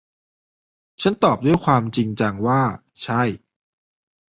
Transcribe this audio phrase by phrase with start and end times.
[1.01, 2.61] ฉันตอบด้วยความจริงจังว่า
[3.03, 3.21] ใช่